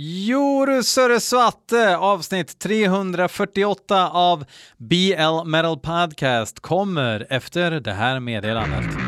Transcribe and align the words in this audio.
Joru 0.00 0.82
Svatte, 1.20 1.96
avsnitt 1.96 2.58
348 2.58 4.08
av 4.08 4.44
BL 4.76 5.44
Metal 5.46 5.78
Podcast 5.78 6.60
kommer 6.60 7.26
efter 7.30 7.70
det 7.70 7.92
här 7.92 8.20
meddelandet. 8.20 9.07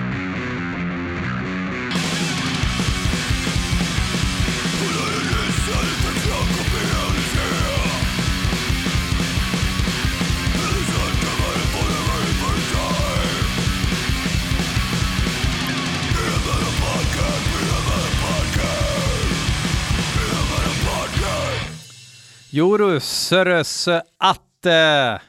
Joru 22.52 23.00
Söröse 23.00 24.02
Atte 24.18 25.20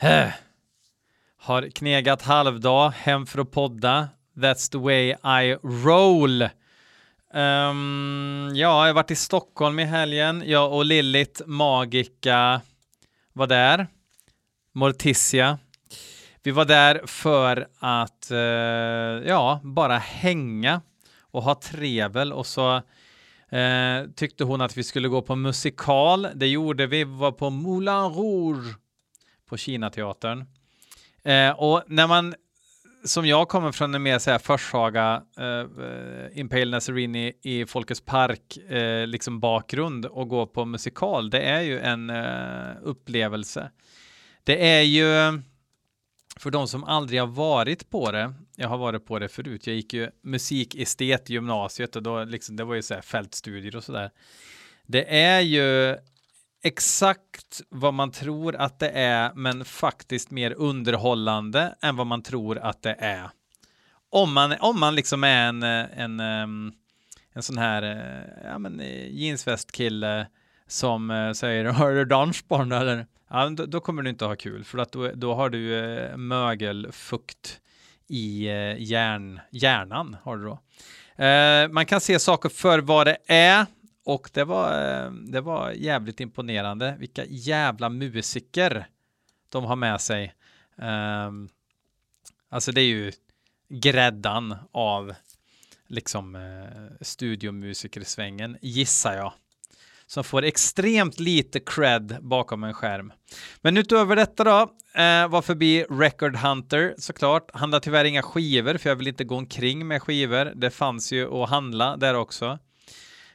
äh, 0.00 0.28
har 1.36 1.70
knegat 1.70 2.22
halvdag 2.22 2.90
hem 2.90 3.26
för 3.26 3.40
att 3.40 3.50
podda. 3.50 4.08
That's 4.36 4.72
the 4.72 4.78
way 4.78 5.10
I 5.42 5.54
roll. 5.84 6.42
Um, 7.34 8.50
ja, 8.54 8.54
jag 8.54 8.86
har 8.86 8.92
varit 8.92 9.10
i 9.10 9.16
Stockholm 9.16 9.78
i 9.78 9.84
helgen. 9.84 10.42
Jag 10.46 10.72
och 10.72 10.84
Lillit 10.84 11.42
Magica 11.46 12.60
var 13.32 13.46
där. 13.46 13.86
Morticia. 14.72 15.58
Vi 16.42 16.50
var 16.50 16.64
där 16.64 17.02
för 17.06 17.68
att, 17.78 18.28
uh, 18.30 18.38
ja, 19.28 19.60
bara 19.62 19.98
hänga 19.98 20.80
och 21.20 21.42
ha 21.42 21.54
trevel 21.54 22.32
och 22.32 22.46
så 22.46 22.82
Eh, 23.50 24.10
tyckte 24.16 24.44
hon 24.44 24.60
att 24.60 24.76
vi 24.76 24.84
skulle 24.84 25.08
gå 25.08 25.22
på 25.22 25.36
musikal. 25.36 26.28
Det 26.34 26.46
gjorde 26.46 26.86
vi. 26.86 27.04
Vi 27.04 27.04
var 27.04 27.32
på 27.32 27.50
Moulin 27.50 27.94
Rouge 27.94 28.74
på 29.48 29.56
Kinateatern. 29.56 30.44
Eh, 31.22 31.50
och 31.50 31.82
när 31.86 32.06
man, 32.06 32.34
som 33.04 33.26
jag 33.26 33.48
kommer 33.48 33.72
från 33.72 33.94
en 33.94 34.02
mer 34.02 34.18
så 34.18 34.30
här 34.30 34.38
Forshaga, 34.38 35.22
eh, 35.38 36.38
Impale 36.38 36.70
Nasserini 36.70 37.32
i 37.42 37.66
Folkets 37.66 38.00
Park, 38.00 38.56
eh, 38.56 39.06
liksom 39.06 39.40
bakgrund 39.40 40.06
och 40.06 40.28
gå 40.28 40.46
på 40.46 40.64
musikal, 40.64 41.30
det 41.30 41.40
är 41.40 41.60
ju 41.60 41.80
en 41.80 42.10
eh, 42.10 42.76
upplevelse. 42.82 43.70
Det 44.44 44.68
är 44.68 44.82
ju 44.82 45.40
för 46.36 46.50
de 46.50 46.68
som 46.68 46.84
aldrig 46.84 47.20
har 47.20 47.26
varit 47.26 47.90
på 47.90 48.12
det, 48.12 48.34
jag 48.60 48.68
har 48.68 48.78
varit 48.78 49.06
på 49.06 49.18
det 49.18 49.28
förut, 49.28 49.66
jag 49.66 49.76
gick 49.76 49.94
ju 49.94 50.10
musikestet 50.22 51.30
i 51.30 51.32
gymnasiet 51.32 51.96
och 51.96 52.02
då 52.02 52.24
liksom, 52.24 52.56
det 52.56 52.64
var 52.64 52.74
ju 52.74 52.82
så 52.82 52.94
här 52.94 53.00
fältstudier 53.00 53.76
och 53.76 53.84
sådär. 53.84 54.10
Det 54.86 55.16
är 55.18 55.40
ju 55.40 55.96
exakt 56.62 57.60
vad 57.68 57.94
man 57.94 58.10
tror 58.10 58.56
att 58.56 58.78
det 58.78 58.90
är, 58.90 59.34
men 59.34 59.64
faktiskt 59.64 60.30
mer 60.30 60.54
underhållande 60.56 61.74
än 61.80 61.96
vad 61.96 62.06
man 62.06 62.22
tror 62.22 62.58
att 62.58 62.82
det 62.82 62.96
är. 62.98 63.30
Om 64.10 64.34
man, 64.34 64.54
om 64.60 64.80
man 64.80 64.94
liksom 64.94 65.24
är 65.24 65.48
en, 65.48 65.62
en, 65.62 66.20
en 67.32 67.42
sån 67.42 67.58
här 67.58 67.82
eh, 67.82 68.50
ja, 68.50 68.58
men, 68.58 68.80
eh, 68.80 69.08
jeansvästkille 69.10 70.26
som 70.66 71.10
eh, 71.10 71.32
säger 71.32 71.64
har 71.72 71.92
du 71.92 72.04
dansbarn 72.04 72.72
eller? 72.72 73.06
Ja, 73.30 73.48
då, 73.48 73.66
då, 73.66 73.80
kommer 73.80 74.02
du 74.02 74.10
inte 74.10 74.24
ha 74.24 74.36
kul 74.36 74.64
för 74.64 74.78
att 74.78 74.92
då, 74.92 75.10
då 75.14 75.34
har 75.34 75.50
du 75.50 75.78
eh, 75.78 76.16
mögelfukt 76.16 77.60
i 78.08 78.46
eh, 78.46 78.82
hjärn, 78.82 79.40
hjärnan. 79.50 80.16
Har 80.22 80.36
du 80.36 80.44
då. 80.44 80.58
Eh, 81.24 81.68
man 81.68 81.86
kan 81.86 82.00
se 82.00 82.18
saker 82.18 82.48
för 82.48 82.78
vad 82.78 83.06
det 83.06 83.16
är 83.26 83.66
och 84.04 84.30
det 84.32 84.44
var, 84.44 85.02
eh, 85.04 85.10
det 85.10 85.40
var 85.40 85.70
jävligt 85.70 86.20
imponerande. 86.20 86.96
Vilka 86.98 87.24
jävla 87.24 87.88
musiker 87.88 88.86
de 89.48 89.64
har 89.64 89.76
med 89.76 90.00
sig. 90.00 90.34
Ehm, 90.78 91.48
alltså 92.48 92.72
det 92.72 92.80
är 92.80 92.86
ju 92.86 93.12
gräddan 93.68 94.56
av 94.72 95.14
liksom 95.86 96.34
eh, 96.34 96.96
studiomusikersvängen 97.00 98.58
gissar 98.60 99.14
jag 99.16 99.32
som 100.08 100.24
får 100.24 100.44
extremt 100.44 101.20
lite 101.20 101.60
cred 101.60 102.16
bakom 102.20 102.64
en 102.64 102.74
skärm. 102.74 103.12
Men 103.62 103.76
utöver 103.76 104.16
detta 104.16 104.44
då, 104.44 104.60
eh, 105.02 105.28
var 105.28 105.42
förbi 105.42 105.84
Record 105.90 106.36
Hunter 106.36 106.94
såklart. 106.98 107.50
Handlar 107.54 107.80
tyvärr 107.80 108.04
inga 108.04 108.22
skivor 108.22 108.76
för 108.76 108.88
jag 108.88 108.96
vill 108.96 109.08
inte 109.08 109.24
gå 109.24 109.36
omkring 109.36 109.86
med 109.88 110.02
skivor. 110.02 110.52
Det 110.54 110.70
fanns 110.70 111.12
ju 111.12 111.42
att 111.42 111.50
handla 111.50 111.96
där 111.96 112.14
också. 112.14 112.58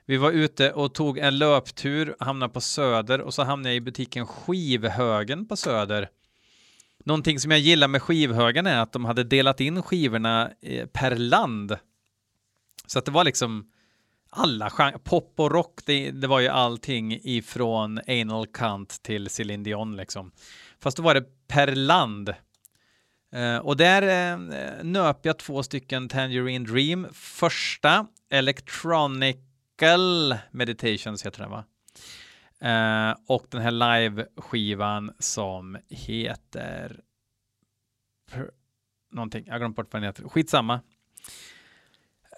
Vi 0.05 0.17
var 0.17 0.31
ute 0.31 0.71
och 0.71 0.93
tog 0.93 1.17
en 1.17 1.37
löptur, 1.37 2.15
hamnade 2.19 2.53
på 2.53 2.61
Söder 2.61 3.21
och 3.21 3.33
så 3.33 3.43
hamnade 3.43 3.69
jag 3.69 3.75
i 3.75 3.81
butiken 3.81 4.27
Skivhögen 4.27 5.47
på 5.47 5.55
Söder. 5.55 6.09
Någonting 7.05 7.39
som 7.39 7.51
jag 7.51 7.59
gillar 7.59 7.87
med 7.87 8.01
Skivhögen 8.01 8.67
är 8.67 8.79
att 8.79 8.93
de 8.93 9.05
hade 9.05 9.23
delat 9.23 9.61
in 9.61 9.81
skivorna 9.81 10.51
eh, 10.61 10.85
per 10.85 11.15
land. 11.15 11.77
Så 12.87 12.99
att 12.99 13.05
det 13.05 13.11
var 13.11 13.23
liksom 13.23 13.69
alla 14.35 14.69
genrer, 14.69 14.97
pop 14.97 15.39
och 15.39 15.51
rock, 15.51 15.79
det, 15.85 16.11
det, 16.11 16.27
var 16.27 16.39
ju 16.39 16.47
allting 16.47 17.19
ifrån 17.23 17.99
Anal 18.07 18.47
Kant 18.47 19.03
till 19.03 19.29
Céline 19.29 19.63
Dion 19.63 19.95
liksom. 19.95 20.31
Fast 20.79 20.97
då 20.97 21.03
var 21.03 21.13
det 21.13 21.47
per 21.47 21.75
land. 21.75 22.33
Eh, 23.33 23.57
och 23.57 23.77
där 23.77 24.01
eh, 24.01 24.37
nöp 24.83 25.25
jag 25.25 25.39
två 25.39 25.63
stycken 25.63 26.09
Tangerine 26.09 26.65
Dream. 26.65 27.07
Första, 27.13 28.07
Electronical 28.29 30.35
Meditations 30.51 31.25
heter 31.25 31.39
den 31.39 31.51
va? 31.51 31.65
Eh, 32.59 33.15
och 33.27 33.45
den 33.49 33.61
här 33.61 33.71
live-skivan 33.71 35.13
som 35.19 35.77
heter 35.89 36.99
någonting, 39.11 39.43
jag 39.45 39.53
har 39.53 39.59
glömt 39.59 39.75
bort 39.75 39.93
vad 39.93 40.01
den 40.01 40.07
heter. 40.07 40.29
Skitsamma. 40.29 40.81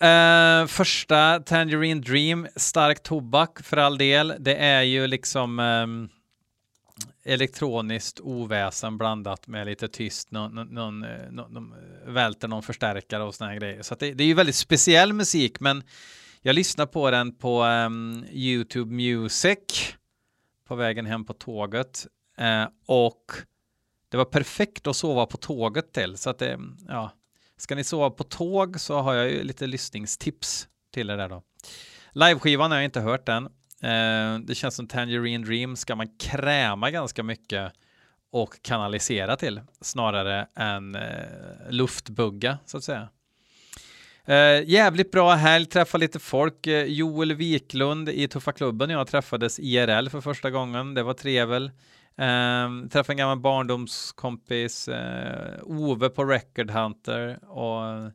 Uh, 0.04 0.68
första 0.68 1.40
Tangerine 1.40 2.02
Dream, 2.02 2.48
stark 2.56 3.04
tobak 3.04 3.64
för 3.64 3.78
all 3.78 3.98
del. 3.98 4.34
Det 4.40 4.56
är 4.56 4.82
ju 4.82 5.08
liksom 5.08 5.60
um, 5.60 6.10
elektroniskt 7.24 8.20
oväsen 8.20 8.98
blandat 8.98 9.48
med 9.48 9.68
lite 9.68 9.88
tyst, 9.88 10.32
någon, 10.32 10.58
eh, 10.58 10.64
någon, 10.66 11.00
någon, 11.30 11.54
någon 11.54 11.74
välter 12.06 12.48
någon 12.48 12.64
förstärkare 12.64 13.24
och 13.24 13.36
såna 13.36 13.50
här 13.50 13.58
grejer. 13.58 13.82
Så 13.82 13.96
det, 13.96 14.14
det, 14.14 14.24
är 14.24 14.28
ju 14.28 14.34
väldigt 14.34 14.56
speciell 14.56 15.14
musik, 15.14 15.60
men 15.60 15.84
jag 16.42 16.54
lyssnar 16.54 16.86
på 16.86 17.12
den 17.12 17.36
på 17.36 17.64
um, 17.64 18.26
YouTube 18.32 18.94
Music 18.94 19.94
på 20.68 20.76
vägen 20.76 21.06
hem 21.06 21.26
på 21.26 21.34
tåget 21.34 22.08
uh, 22.42 22.68
och 22.86 23.32
det 24.10 24.18
var 24.18 24.26
perfekt 24.26 24.88
att 24.88 24.96
sova 24.96 25.26
på 25.26 25.38
tåget 25.38 25.94
till, 25.94 26.18
så 26.18 26.30
att 26.30 26.40
det, 26.40 26.60
ja, 26.88 27.12
Ska 27.58 27.76
ni 27.76 27.84
sova 27.84 28.10
på 28.10 28.24
tåg 28.24 28.80
så 28.80 29.02
har 29.02 29.14
jag 29.14 29.32
ju 29.32 29.44
lite 29.44 29.68
lyssningstips 29.68 30.68
till 30.94 31.10
er 31.10 31.18
där 31.18 31.30
då. 31.30 31.44
Liveskivan 32.12 32.72
har 32.72 32.78
jag 32.78 32.86
inte 32.86 33.00
hört 33.02 33.30
än. 33.30 33.46
Eh, 33.82 34.40
det 34.40 34.56
känns 34.56 34.76
som 34.76 34.88
Tangerine 34.88 35.46
Dream 35.46 35.76
ska 35.76 35.96
man 35.96 36.18
kräma 36.18 36.92
ganska 36.92 37.24
mycket 37.24 37.74
och 38.32 38.62
kanalisera 38.62 39.36
till 39.36 39.62
snarare 39.82 40.48
än 40.56 40.96
eh, 40.96 41.02
luftbugga 41.70 42.58
så 42.66 42.78
att 42.78 42.84
säga. 42.84 43.10
Eh, 44.26 44.70
jävligt 44.70 45.12
bra 45.12 45.34
helg, 45.34 45.66
träffa 45.66 45.98
lite 45.98 46.20
folk. 46.20 46.68
Eh, 46.68 46.86
Joel 46.86 47.34
Wiklund 47.34 48.10
i 48.10 48.28
Tuffa 48.28 48.52
klubben 48.52 48.90
jag 48.90 49.08
träffades 49.08 49.60
IRL 49.60 50.10
för 50.10 50.22
första 50.22 50.52
gången. 50.52 50.94
Det 50.94 51.04
var 51.04 51.14
trevel. 51.14 51.72
Um, 52.18 52.90
träffade 52.90 53.14
en 53.14 53.18
gammal 53.18 53.40
barndomskompis, 53.40 54.88
uh, 54.88 54.96
Ove 55.64 56.10
på 56.10 56.26
Record 56.26 56.72
Hunter 56.72 57.50
och 57.50 58.12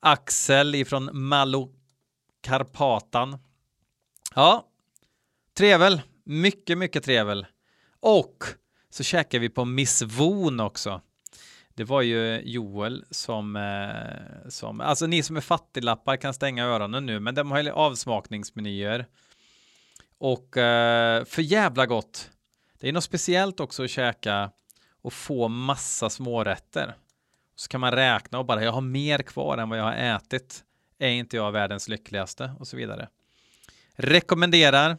Axel 0.00 0.74
ifrån 0.74 1.10
Malokarpatan. 1.12 3.38
Ja, 4.34 4.68
trevel. 5.56 6.02
Mycket, 6.24 6.78
mycket 6.78 7.04
trevel. 7.04 7.46
Och 8.00 8.44
så 8.90 9.02
käkade 9.02 9.40
vi 9.40 9.48
på 9.48 9.64
Miss 9.64 10.02
Von 10.02 10.60
också. 10.60 11.00
Det 11.74 11.84
var 11.84 12.02
ju 12.02 12.40
Joel 12.44 13.04
som, 13.10 13.56
eh, 13.56 14.48
som, 14.48 14.80
alltså 14.80 15.06
ni 15.06 15.22
som 15.22 15.36
är 15.36 15.40
fattiglappar 15.40 16.16
kan 16.16 16.34
stänga 16.34 16.64
öronen 16.64 17.06
nu, 17.06 17.20
men 17.20 17.34
de 17.34 17.50
har 17.50 17.62
ju 17.62 17.70
avsmakningsmenyer. 17.70 19.06
Och 20.18 20.56
eh, 20.56 21.24
för 21.24 21.42
jävla 21.42 21.86
gott. 21.86 22.30
Det 22.84 22.88
är 22.88 22.92
något 22.92 23.04
speciellt 23.04 23.60
också 23.60 23.84
att 23.84 23.90
käka 23.90 24.50
och 25.02 25.12
få 25.12 25.48
massa 25.48 26.10
smårätter. 26.10 26.94
Så 27.56 27.68
kan 27.68 27.80
man 27.80 27.92
räkna 27.92 28.38
och 28.38 28.46
bara, 28.46 28.64
jag 28.64 28.72
har 28.72 28.80
mer 28.80 29.18
kvar 29.18 29.58
än 29.58 29.68
vad 29.68 29.78
jag 29.78 29.84
har 29.84 29.92
ätit. 29.92 30.64
Är 30.98 31.08
inte 31.08 31.36
jag 31.36 31.52
världens 31.52 31.88
lyckligaste? 31.88 32.52
Och 32.58 32.68
så 32.68 32.76
vidare. 32.76 33.08
Rekommenderar. 33.94 34.96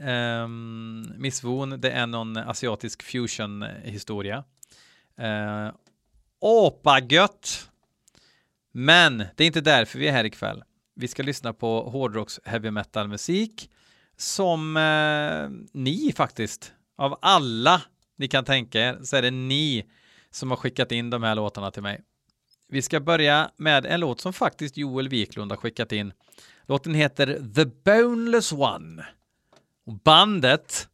Um, 0.00 1.12
Miss 1.16 1.44
Woon, 1.44 1.80
det 1.80 1.90
är 1.90 2.06
någon 2.06 2.36
asiatisk 2.36 3.02
fusion 3.02 3.62
historia. 3.82 4.44
Uh, 5.18 5.26
eh, 5.26 5.72
Åpa 6.40 7.00
gött! 7.00 7.70
Men 8.72 9.18
det 9.18 9.44
är 9.44 9.46
inte 9.46 9.60
därför 9.60 9.98
vi 9.98 10.08
är 10.08 10.12
här 10.12 10.24
ikväll. 10.24 10.64
Vi 10.94 11.08
ska 11.08 11.22
lyssna 11.22 11.52
på 11.52 11.90
hårdrocks 11.90 12.40
heavy 12.44 12.70
metal 12.70 13.08
musik 13.08 13.70
som 14.18 14.76
eh, 14.76 15.68
ni 15.72 16.12
faktiskt, 16.16 16.72
av 16.98 17.18
alla 17.22 17.82
ni 18.16 18.28
kan 18.28 18.44
tänka 18.44 18.80
er, 18.80 18.98
så 19.02 19.16
är 19.16 19.22
det 19.22 19.30
ni 19.30 19.84
som 20.30 20.50
har 20.50 20.56
skickat 20.56 20.92
in 20.92 21.10
de 21.10 21.22
här 21.22 21.34
låtarna 21.34 21.70
till 21.70 21.82
mig. 21.82 22.00
Vi 22.68 22.82
ska 22.82 23.00
börja 23.00 23.50
med 23.56 23.86
en 23.86 24.00
låt 24.00 24.20
som 24.20 24.32
faktiskt 24.32 24.76
Joel 24.76 25.08
Wiklund 25.08 25.52
har 25.52 25.56
skickat 25.56 25.92
in. 25.92 26.12
Låten 26.66 26.94
heter 26.94 27.26
The 27.54 27.64
Boneless 27.64 28.52
One. 28.52 29.06
Och 29.86 29.92
bandet, 29.92 30.88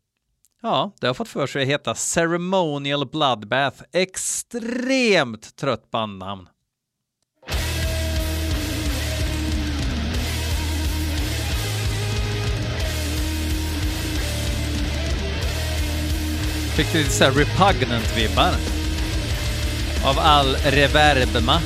ja, 0.62 0.92
det 1.00 1.06
har 1.06 1.14
fått 1.14 1.28
för 1.28 1.46
sig 1.46 1.62
att 1.62 1.68
heta 1.68 1.94
Ceremonial 1.94 3.06
Bloodbath. 3.06 3.82
Extremt 3.92 5.56
trött 5.56 5.90
bandnamn. 5.90 6.48
Fick 16.76 16.94
lite 16.94 17.10
såhär 17.10 17.30
repugnant-vibbar 17.30 18.54
av 20.04 20.18
all 20.18 20.56
reverbma. 20.56 21.60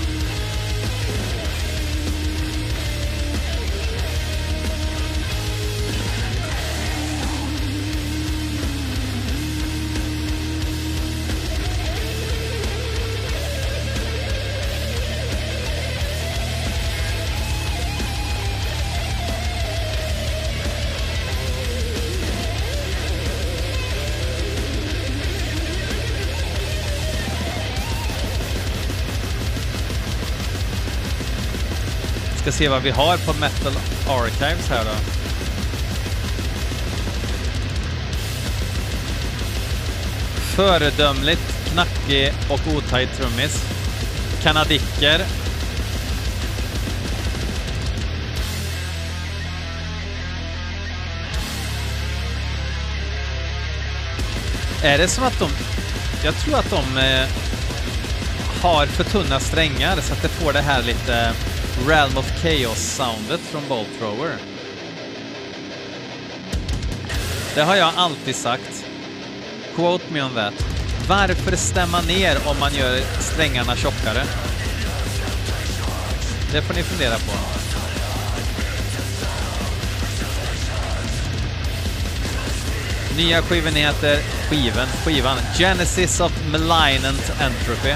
Ska 32.49 32.53
se 32.53 32.69
vad 32.69 32.83
vi 32.83 32.91
har 32.91 33.17
på 33.17 33.33
Metal 33.33 33.73
Archives 34.09 34.69
här 34.69 34.85
då. 34.85 34.91
Föredömligt 40.57 41.71
knackig 41.73 42.33
och 42.49 42.61
otajt 42.77 43.17
trummis. 43.17 43.65
Kanadicker. 44.43 45.21
Är 54.83 54.99
det 54.99 55.09
som 55.09 55.25
att 55.25 55.39
de... 55.39 55.51
Jag 56.25 56.35
tror 56.35 56.59
att 56.59 56.71
de 56.71 56.99
eh, 56.99 57.29
har 58.63 58.87
för 58.87 59.05
tunna 59.05 59.41
strängar 59.41 59.97
så 60.01 60.13
att 60.13 60.23
det 60.23 60.29
får 60.29 60.53
det 60.53 60.61
här 60.61 60.83
lite 60.83 61.35
Realm 61.87 62.17
of 62.17 62.43
Chaos-soundet 62.43 63.41
från 63.41 63.63
Bolt 63.69 63.89
Thrower. 63.99 64.37
Det 67.55 67.63
har 67.63 67.77
jag 67.77 67.93
alltid 67.97 68.37
sagt. 68.37 68.85
Quote 69.75 70.05
me 70.13 70.23
on 70.23 70.35
that. 70.35 70.55
Varför 71.09 71.57
stämma 71.57 72.01
ner 72.01 72.39
om 72.47 72.59
man 72.61 72.75
gör 72.75 73.01
strängarna 73.21 73.77
tjockare? 73.77 74.23
Det 76.53 76.63
får 76.63 76.75
ni 76.75 76.83
fundera 76.83 77.15
på. 77.15 77.33
Nya 83.17 83.43
skivan 83.43 83.75
heter 83.75 84.19
skivan, 84.51 84.87
skivan 85.05 85.39
Genesis 85.59 86.21
of 86.21 86.33
Malignant 86.53 87.33
Entropy. 87.41 87.95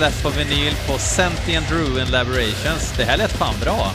Släppt 0.00 0.22
på 0.22 0.30
vinyl 0.30 0.74
på 0.86 0.98
Sentient 0.98 1.70
Ruin 1.70 2.10
Laborations. 2.10 2.92
Det 2.96 3.04
här 3.04 3.16
lät 3.16 3.32
fan 3.32 3.54
bra. 3.60 3.92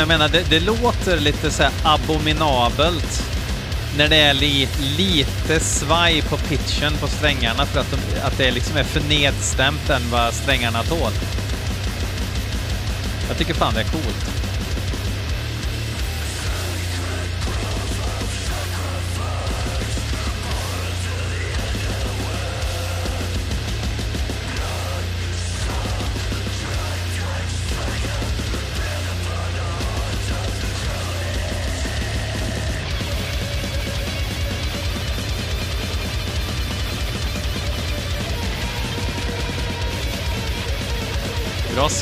Jag 0.00 0.08
menar? 0.08 0.28
Det, 0.28 0.50
det 0.50 0.60
låter 0.60 1.20
lite 1.20 1.50
så 1.50 1.64
abominabelt 1.82 3.22
när 3.96 4.08
det 4.08 4.16
är 4.16 4.34
li, 4.34 4.68
lite 4.96 5.60
svaj 5.60 6.22
på 6.22 6.36
pitchen 6.36 6.92
på 7.00 7.06
strängarna 7.06 7.66
för 7.66 7.80
att, 7.80 7.90
de, 7.90 8.20
att 8.20 8.38
det 8.38 8.50
liksom 8.50 8.76
är 8.76 8.84
för 8.84 9.00
nedstämt 9.00 9.90
än 9.90 10.10
vad 10.10 10.34
strängarna 10.34 10.82
tål. 10.82 11.12
Jag 13.28 13.38
tycker 13.38 13.54
fan 13.54 13.74
det 13.74 13.80
är 13.80 13.84
coolt. 13.84 14.39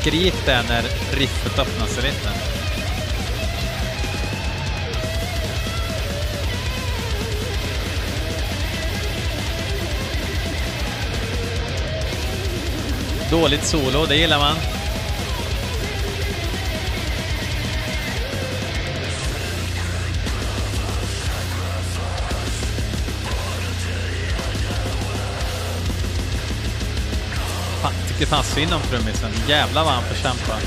Skrik 0.08 0.34
det 0.46 0.62
när 0.68 0.82
riffet 1.18 1.58
öppnar 1.58 1.86
sig 1.86 2.02
lite. 2.02 2.28
Dåligt 13.30 13.64
solo, 13.64 14.06
det 14.06 14.16
gillar 14.16 14.38
man. 14.38 14.77
Fan, 28.18 28.26
fanns 28.26 28.54
synd 28.54 28.72
om 28.72 28.80
trummisen. 28.82 29.30
Jävlar 29.48 29.84
vad 29.84 29.92
han 29.92 30.02
får 30.02 30.14
kämpa. 30.14 30.58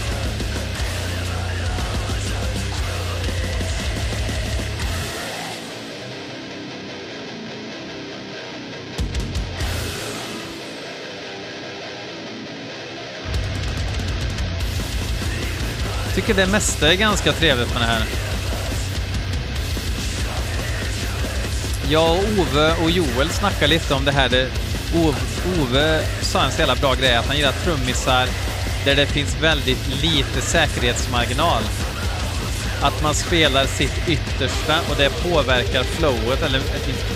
Tycker 16.16 16.34
det 16.34 16.48
mesta 16.48 16.92
är 16.92 16.96
ganska 16.96 17.34
trevligt 17.34 17.74
med 17.74 17.82
det 17.82 17.86
här. 17.86 18.04
Jag 21.90 22.12
och 22.12 22.24
Ove 22.40 22.76
och 22.84 22.92
Joel 22.92 23.30
snackar 23.30 23.68
lite 23.68 23.94
om 23.94 24.06
det 24.06 24.12
här. 24.12 24.30
Det, 24.30 24.50
Ove 24.96 26.04
sa 26.22 26.44
en 26.44 26.52
så 26.52 26.60
jävla 26.60 26.76
bra 26.76 26.94
grej 26.94 27.16
att 27.16 27.26
han 27.26 27.38
gillar 27.38 27.52
trummisar 27.52 28.28
där 28.86 28.96
det 28.96 29.06
finns 29.06 29.42
väldigt 29.42 29.88
lite 30.02 30.42
säkerhetsmarginal. 30.42 31.64
Att 32.82 33.04
man 33.04 33.14
spelar 33.14 33.66
sitt 33.66 34.08
yttersta 34.08 34.80
och 34.90 34.96
det 34.98 35.10
påverkar 35.10 35.84
flowet, 35.84 36.44
eller 36.44 36.60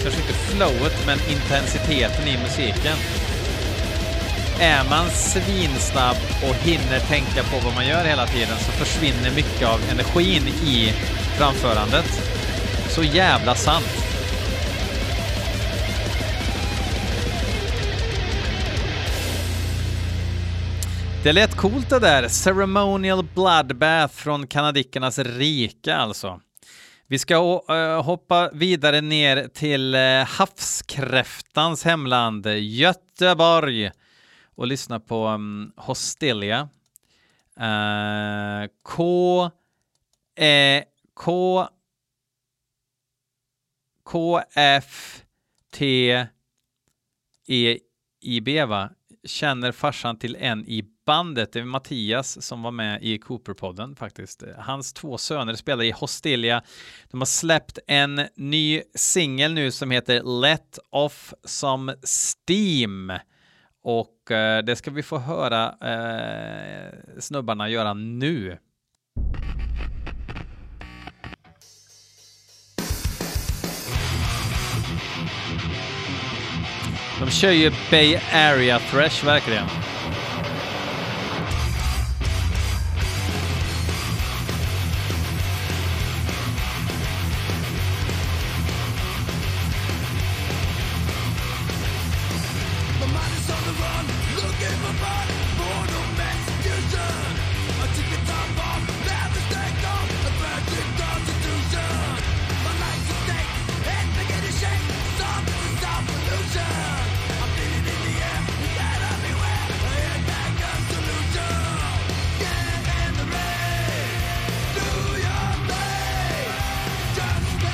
kanske 0.04 0.22
inte 0.22 0.34
flowet, 0.34 1.06
men 1.06 1.20
intensiteten 1.30 2.28
i 2.28 2.38
musiken. 2.38 2.98
är 4.60 4.84
man 4.90 5.10
svinsnabb 5.10 6.18
och 6.44 6.56
hinner 6.56 7.00
tänka 7.00 7.44
på 7.44 7.60
vad 7.66 7.74
man 7.76 7.88
gör 7.88 8.04
hela 8.06 8.28
tiden 8.28 8.58
så 8.60 8.72
försvinner 8.72 9.32
mycket 9.36 9.68
av 9.68 9.80
energin 9.92 10.48
i 10.48 10.94
framförandet. 11.38 12.22
Så 12.90 13.04
jävla 13.04 13.56
sant. 13.56 14.05
Det 21.26 21.34
lät 21.34 21.58
coolt 21.58 21.90
det 21.90 22.00
där. 22.00 22.28
Ceremonial 22.28 23.24
Bloodbath 23.36 24.14
från 24.14 24.48
kanadickernas 24.48 25.20
rike 25.20 25.96
alltså. 25.96 26.42
Vi 27.08 27.20
ska 27.20 27.38
hoppa 28.02 28.50
vidare 28.54 29.02
ner 29.02 29.48
till 29.48 29.96
eh, 29.96 30.26
havskräftans 30.26 31.84
hemland 31.84 32.48
Göteborg 32.48 33.92
och 34.56 34.68
lyssna 34.68 35.00
på 35.00 35.26
mm, 35.26 35.62
um, 35.62 35.72
Hostilia. 35.78 36.70
Uh, 37.60 38.64
eh, 38.64 38.70
K 38.84 39.52
E 40.36 40.84
K 41.14 41.68
K 44.04 44.42
F 44.56 45.22
T 45.74 46.10
E 47.48 47.80
I 48.22 48.42
B 48.42 48.66
va? 48.66 48.90
Känner 49.26 49.72
farsan 49.72 50.18
till 50.18 50.36
en 50.40 50.66
i 50.66 50.84
bandet, 51.06 51.54
det 51.54 51.60
är 51.60 51.64
Mattias 51.64 52.46
som 52.46 52.62
var 52.62 52.72
med 52.72 53.04
i 53.04 53.18
Cooper-podden 53.18 53.96
faktiskt. 53.96 54.44
Hans 54.58 54.94
två 54.94 55.18
söner 55.18 55.54
spelar 55.54 55.84
i 55.84 55.92
Hostilia. 55.92 56.64
De 57.12 57.22
har 57.22 57.26
släppt 57.26 57.80
en 57.88 58.22
ny 58.36 58.82
singel 58.96 59.54
nu 59.54 59.72
som 59.72 59.92
heter 59.92 60.42
Let 60.42 60.80
Off 60.90 61.34
Some 61.44 61.96
Steam. 62.04 63.14
Och 63.84 64.32
eh, 64.32 64.64
det 64.64 64.76
ska 64.76 64.92
vi 64.92 65.04
få 65.04 65.18
höra 65.18 65.76
eh, 65.82 66.94
snubbarna 67.20 67.70
göra 67.70 67.94
nu. 67.94 68.58
De 77.20 77.32
kör 77.32 77.52
ju 77.52 77.72
Bay 77.92 78.20
Area 78.34 78.80
Thresh 78.80 79.26
verkligen. 79.26 79.66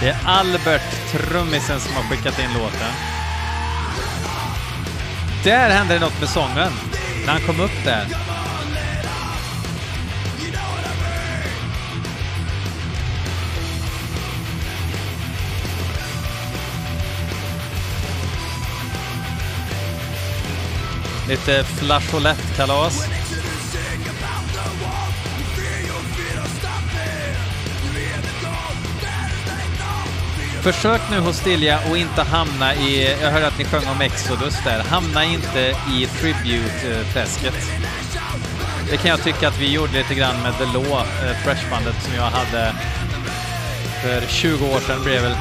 Det 0.02 0.10
är 0.10 0.18
Albert, 0.26 0.82
trummisen, 1.12 1.80
som 1.80 1.94
har 1.94 2.04
skickat 2.04 2.40
in 2.40 2.54
låten. 2.54 2.94
Där 5.44 5.70
hände 5.70 5.94
det 5.94 6.00
något 6.00 6.20
med 6.20 6.30
sången, 6.30 6.72
när 7.26 7.32
han 7.34 7.42
kom 7.42 7.60
upp 7.60 7.84
där. 7.86 8.08
Lite 21.28 21.64
flageolettkalas. 21.64 23.21
Försök 30.62 31.02
nu 31.12 31.20
Hostilia 31.20 31.80
och 31.90 31.98
inte 31.98 32.22
hamna 32.22 32.76
i, 32.76 33.18
jag 33.22 33.32
hörde 33.32 33.48
att 33.48 33.58
ni 33.58 33.66
sjöng 33.66 33.88
om 33.88 34.02
Exodus 34.02 34.56
där, 34.64 34.84
hamna 34.84 35.26
inte 35.26 35.60
i 35.60 36.06
Tribute-träsket. 36.06 37.54
Det 38.92 38.98
kan 38.98 39.12
jag 39.12 39.24
tycka 39.24 39.48
att 39.48 39.60
vi 39.60 39.74
gjorde 39.74 39.94
lite 39.94 40.16
grann 40.16 40.42
med 40.44 40.54
The 40.58 40.66
Law, 40.66 41.00
äh, 41.00 41.38
Freshbandet 41.44 41.96
som 42.04 42.16
jag 42.16 42.24
hade 42.24 42.74
för 44.02 44.28
20 44.28 44.66
år 44.66 44.80
sedan 44.80 45.04
blev 45.04 45.22
väl... 45.22 45.36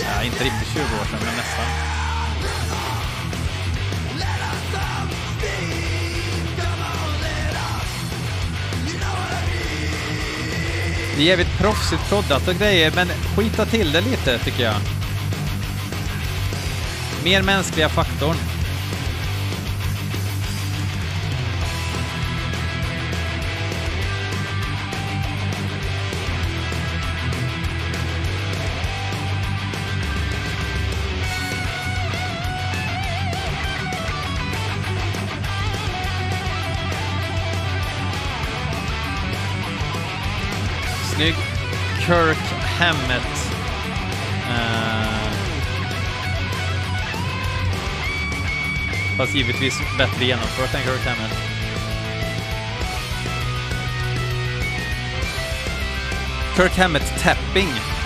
Ja, 0.00 0.22
inte 0.24 0.44
riktigt 0.44 0.68
20 0.72 0.80
år 0.80 1.04
sedan, 1.04 1.20
men 1.24 1.36
nästan. 1.36 1.87
Det 11.18 11.22
är 11.22 11.26
jävligt 11.26 11.58
proffsigt 11.58 12.08
proddat 12.08 12.48
och 12.48 12.54
grejer, 12.54 12.92
men 12.94 13.08
skita 13.08 13.66
till 13.66 13.92
det 13.92 14.00
lite 14.00 14.38
tycker 14.38 14.62
jag. 14.62 14.74
Mer 17.24 17.42
mänskliga 17.42 17.88
faktorn. 17.88 18.36
Snygg 41.18 41.34
Kirk 42.06 42.44
Hammett. 42.78 43.52
Uh, 44.48 45.32
fast 49.16 49.34
givetvis 49.34 49.74
bättre 49.98 50.24
genomfört 50.24 50.74
än 50.74 50.82
Kirk 50.82 51.06
Hammett. 51.06 51.34
Kirk 56.56 56.78
Hammett 56.78 57.22
tapping. 57.22 57.97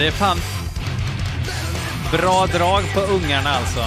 Det 0.00 0.06
är 0.06 0.10
fan 0.10 0.40
bra 2.12 2.46
drag 2.46 2.82
på 2.94 3.00
ungarna 3.00 3.50
alltså. 3.50 3.84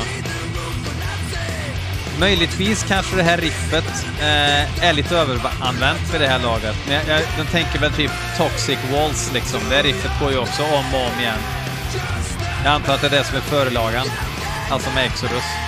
Möjligtvis 2.20 2.84
kanske 2.84 3.16
det 3.16 3.24
här 3.24 3.38
riffet 3.38 4.06
eh, 4.20 4.86
är 4.86 4.94
lite 4.94 5.18
överanvänt 5.18 6.00
för 6.12 6.20
det 6.20 6.28
här 6.28 6.40
laget. 6.40 6.76
Men 6.88 7.08
jag, 7.08 7.22
jag, 7.38 7.48
tänker 7.52 7.80
väl 7.80 7.92
typ 7.92 8.12
Toxic 8.38 8.78
Walls 8.92 9.34
liksom. 9.34 9.60
Det 9.70 9.82
riffet 9.82 10.12
går 10.20 10.32
ju 10.32 10.38
också 10.38 10.64
om 10.64 10.94
och 10.94 11.02
om 11.02 11.20
igen. 11.20 11.40
Jag 12.64 12.74
antar 12.74 12.94
att 12.94 13.02
det 13.02 13.08
är 13.08 13.12
det 13.12 13.24
som 13.24 13.38
är 13.38 13.42
förelagan. 13.42 14.08
Alltså 14.70 14.90
med 14.96 15.06
Exodus. 15.06 15.63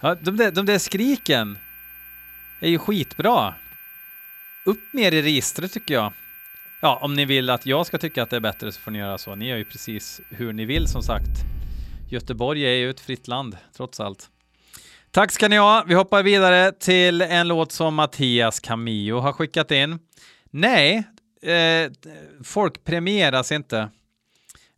Ja, 0.00 0.14
de, 0.14 0.36
där, 0.36 0.50
de 0.50 0.66
där 0.66 0.78
skriken 0.78 1.58
är 2.60 2.68
ju 2.68 2.78
skitbra. 2.78 3.54
Upp 4.64 4.80
mer 4.92 5.12
i 5.12 5.22
registret 5.22 5.72
tycker 5.72 5.94
jag. 5.94 6.12
Ja, 6.80 6.98
om 7.02 7.14
ni 7.14 7.24
vill 7.24 7.50
att 7.50 7.66
jag 7.66 7.86
ska 7.86 7.98
tycka 7.98 8.22
att 8.22 8.30
det 8.30 8.36
är 8.36 8.40
bättre 8.40 8.72
så 8.72 8.80
får 8.80 8.90
ni 8.90 8.98
göra 8.98 9.18
så. 9.18 9.34
Ni 9.34 9.48
gör 9.48 9.56
ju 9.56 9.64
precis 9.64 10.20
hur 10.28 10.52
ni 10.52 10.64
vill 10.64 10.86
som 10.86 11.02
sagt. 11.02 11.30
Göteborg 12.10 12.62
är 12.62 12.74
ju 12.74 12.90
ett 12.90 13.00
fritt 13.00 13.28
land, 13.28 13.56
trots 13.76 14.00
allt. 14.00 14.30
Tack 15.10 15.32
ska 15.32 15.48
ni 15.48 15.56
ha. 15.56 15.84
Vi 15.86 15.94
hoppar 15.94 16.22
vidare 16.22 16.72
till 16.72 17.22
en 17.22 17.48
låt 17.48 17.72
som 17.72 17.94
Mattias 17.94 18.60
Camillo 18.60 19.18
har 19.18 19.32
skickat 19.32 19.70
in. 19.70 19.98
Nej, 20.50 21.04
eh, 21.42 21.92
folk 22.44 22.84
premieras 22.84 23.52
inte. 23.52 23.88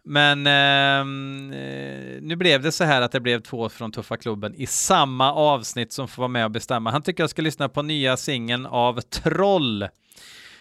Men 0.04 0.46
ehm, 0.46 1.52
eh, 1.52 2.22
nu 2.22 2.36
blev 2.36 2.62
det 2.62 2.72
så 2.72 2.84
här 2.84 3.02
att 3.02 3.12
det 3.12 3.20
blev 3.20 3.40
två 3.40 3.68
från 3.68 3.92
Tuffa 3.92 4.16
Klubben 4.16 4.54
i 4.54 4.66
samma 4.66 5.32
avsnitt 5.32 5.92
som 5.92 6.08
får 6.08 6.22
vara 6.22 6.28
med 6.28 6.44
och 6.44 6.50
bestämma. 6.50 6.90
Han 6.90 7.02
tycker 7.02 7.22
jag 7.22 7.30
ska 7.30 7.42
lyssna 7.42 7.68
på 7.68 7.82
nya 7.82 8.16
singeln 8.16 8.66
av 8.66 9.00
Troll. 9.00 9.88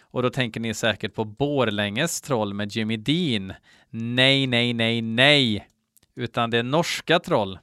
Och 0.02 0.24
då 0.24 0.30
tänker 0.30 0.60
ni 0.60 0.74
säkert 0.74 1.14
på 1.14 1.26
Borlänges 1.26 2.22
Troll 2.22 2.54
med 2.54 2.72
Jimmy 2.72 2.98
Dean. 2.98 3.54
Nej, 3.90 4.48
nej, 4.48 4.74
nej, 4.74 5.02
nej, 5.02 5.68
utan 6.16 6.50
det 6.50 6.58
är 6.58 6.64
norska 6.64 7.20
Troll. 7.20 7.60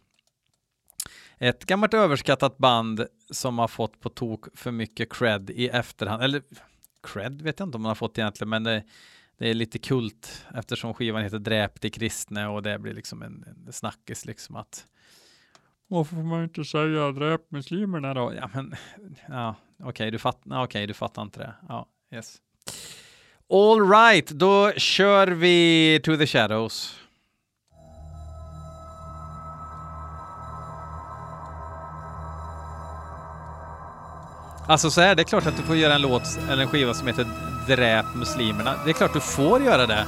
Ett 1.38 1.64
gammalt 1.64 1.94
överskattat 1.94 2.58
band 2.58 3.06
som 3.30 3.58
har 3.58 3.68
fått 3.68 4.00
på 4.00 4.08
tok 4.08 4.44
för 4.54 4.70
mycket 4.70 5.12
cred 5.12 5.50
i 5.50 5.68
efterhand. 5.68 6.22
Eller 6.22 6.42
cred 7.02 7.42
vet 7.42 7.58
jag 7.58 7.66
inte 7.66 7.76
om 7.76 7.82
man 7.82 7.90
har 7.90 7.94
fått 7.94 8.18
egentligen, 8.18 8.48
men 8.48 8.64
det, 8.64 8.84
det 9.38 9.48
är 9.50 9.54
lite 9.54 9.78
kult 9.78 10.46
eftersom 10.54 10.94
skivan 10.94 11.22
heter 11.22 11.38
Dräp 11.38 11.80
de 11.80 11.90
kristne 11.90 12.46
och 12.46 12.62
det 12.62 12.78
blir 12.78 12.94
liksom 12.94 13.22
en, 13.22 13.44
en 13.66 13.72
snackis 13.72 14.24
liksom 14.24 14.56
att 14.56 14.86
varför 15.90 16.16
får 16.16 16.22
man 16.22 16.42
inte 16.42 16.64
säga 16.64 17.12
dräp 17.12 17.50
muslimerna 17.50 18.14
då? 18.14 18.32
Ja, 18.36 18.50
men 18.54 18.74
ja, 19.28 19.54
okej, 19.78 19.88
okay, 19.88 20.10
du, 20.10 20.18
fatt, 20.18 20.40
okay, 20.64 20.86
du 20.86 20.94
fattar 20.94 21.22
inte 21.22 21.40
det. 21.40 21.54
Ja, 21.68 21.86
yes. 22.14 22.36
All 23.50 23.90
right, 23.90 24.28
då 24.28 24.72
kör 24.72 25.26
vi 25.26 26.00
To 26.04 26.16
the 26.16 26.26
Shadows. 26.26 27.00
Alltså 34.68 34.90
så 34.90 35.00
här, 35.00 35.14
det 35.14 35.22
är 35.22 35.24
klart 35.24 35.46
att 35.46 35.56
du 35.56 35.62
får 35.62 35.76
göra 35.76 35.94
en 35.94 36.02
låt 36.02 36.38
eller 36.50 36.62
en 36.62 36.68
skiva 36.68 36.94
som 36.94 37.06
heter 37.06 37.26
Dräp 37.68 38.06
muslimerna. 38.14 38.74
Det 38.84 38.90
är 38.90 38.94
klart 38.94 39.12
du 39.12 39.20
får 39.20 39.62
göra 39.62 39.86
det. 39.86 40.06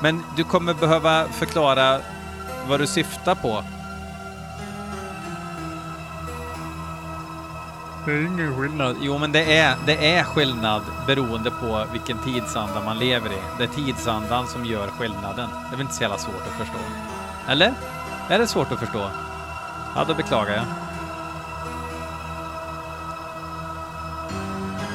Men 0.00 0.22
du 0.36 0.44
kommer 0.44 0.74
behöva 0.74 1.24
förklara 1.28 2.00
vad 2.68 2.80
du 2.80 2.86
syftar 2.86 3.34
på. 3.34 3.64
Det 8.06 8.12
är 8.12 8.26
ingen 8.26 8.56
skillnad. 8.60 8.96
Jo, 9.00 9.18
men 9.18 9.32
det 9.32 9.58
är, 9.58 9.76
det 9.86 10.14
är 10.14 10.22
skillnad 10.22 10.82
beroende 11.06 11.50
på 11.50 11.84
vilken 11.92 12.18
tidsanda 12.18 12.84
man 12.84 12.98
lever 12.98 13.30
i. 13.30 13.38
Det 13.58 13.64
är 13.64 13.68
tidsandan 13.68 14.46
som 14.46 14.64
gör 14.64 14.88
skillnaden. 14.88 15.48
Det 15.50 15.66
är 15.66 15.70
väl 15.70 15.80
inte 15.80 15.94
så 15.94 16.02
jävla 16.02 16.18
svårt 16.18 16.42
att 16.46 16.58
förstå? 16.58 16.78
Eller? 17.48 17.72
Är 18.28 18.38
det 18.38 18.46
svårt 18.46 18.72
att 18.72 18.78
förstå? 18.78 19.10
Ja, 19.94 20.04
då 20.08 20.14
beklagar 20.14 20.54
jag. 20.54 20.64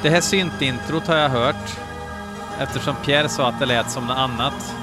Det 0.02 0.10
här 0.10 0.22
syntintrot 0.22 1.08
har 1.08 1.16
jag 1.16 1.30
hört 1.30 1.78
eftersom 2.60 2.96
Pierre 3.06 3.30
sa 3.30 3.48
att 3.48 3.60
det 3.60 3.66
lät 3.66 3.92
som 3.92 4.08
något 4.08 4.18
annat. 4.18 4.76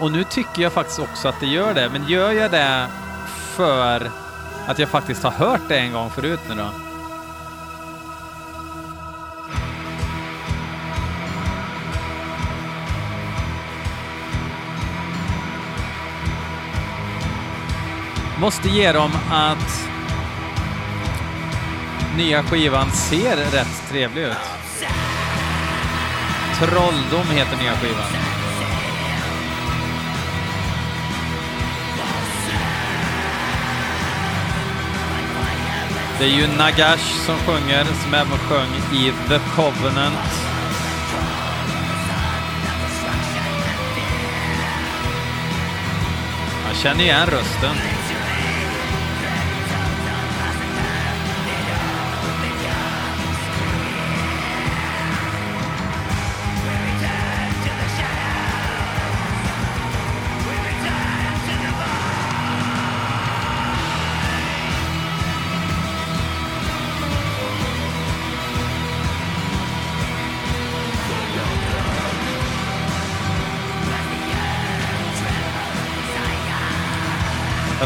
Och 0.00 0.12
nu 0.12 0.24
tycker 0.24 0.62
jag 0.62 0.72
faktiskt 0.72 0.98
också 0.98 1.28
att 1.28 1.40
det 1.40 1.46
gör 1.46 1.74
det, 1.74 1.88
men 1.92 2.08
gör 2.08 2.32
jag 2.32 2.50
det 2.50 2.86
för 3.28 4.10
att 4.66 4.78
jag 4.78 4.88
faktiskt 4.88 5.22
har 5.22 5.30
hört 5.30 5.68
det 5.68 5.78
en 5.78 5.92
gång 5.92 6.10
förut 6.10 6.40
nu 6.48 6.54
då? 6.54 6.83
Måste 18.44 18.68
ge 18.68 18.92
dem 18.92 19.10
att 19.30 19.88
nya 22.16 22.42
skivan 22.42 22.90
ser 22.90 23.36
rätt 23.36 23.88
trevlig 23.90 24.22
ut. 24.22 24.36
Trolldom 26.58 27.26
heter 27.30 27.56
nya 27.56 27.76
skivan. 27.76 28.04
Det 36.18 36.24
är 36.24 36.28
ju 36.28 36.46
Nagash 36.46 37.24
som 37.26 37.36
sjunger, 37.36 37.84
som 37.84 38.14
även 38.14 38.38
sjöng 38.38 38.98
i 38.98 39.12
The 39.28 39.38
Covenant. 39.56 40.14
Jag 46.68 46.76
känner 46.76 47.04
igen 47.04 47.26
rösten. 47.26 48.03